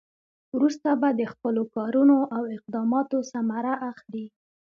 [0.55, 4.25] وروسته به د خپلو کارونو او اقداماتو ثمره اخلي.